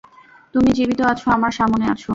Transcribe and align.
তুমি 0.55 0.69
জীবিত 0.71 0.99
আছো 1.03 1.27
আমার 1.31 1.53
সামনে 1.53 1.85
আছো। 1.87 2.09